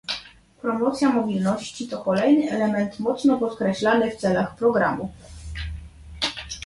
[0.61, 5.11] Promocja mobilności to kolejny element mocno podkreślany w celach programu